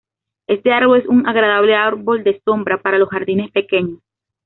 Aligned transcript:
Este 0.47 0.73
árbol 0.73 0.97
es 0.97 1.05
un 1.07 1.27
agradable 1.29 1.75
árbol 1.75 2.23
de 2.23 2.41
sombra 2.43 2.81
para 2.81 2.97
los 2.97 3.07
jardines 3.09 3.51
pequeños. 3.51 3.99